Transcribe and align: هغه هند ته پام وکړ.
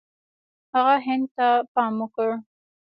هغه 0.73 0.95
هند 1.05 1.25
ته 1.35 1.47
پام 1.73 1.93
وکړ. 2.01 2.29